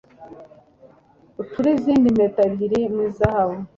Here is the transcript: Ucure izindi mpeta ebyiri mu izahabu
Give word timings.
Ucure 1.41 1.67
izindi 1.77 2.07
mpeta 2.15 2.39
ebyiri 2.49 2.79
mu 2.93 2.99
izahabu 3.09 3.57